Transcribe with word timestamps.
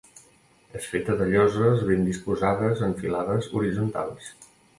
És 0.79 0.87
feta 0.93 1.17
de 1.19 1.27
lloses 1.33 1.83
ben 1.89 2.01
disposades 2.07 2.83
en 2.89 2.97
filades 3.03 3.53
horitzontals. 3.61 4.33